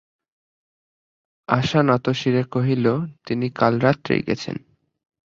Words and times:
আশা 1.49 1.79
নতশিরে 1.83 2.43
কহিল, 2.53 2.85
তিনি 3.25 3.47
কাল 3.51 3.73
রাত্রেই 3.79 4.21
গেছেন। 4.27 4.57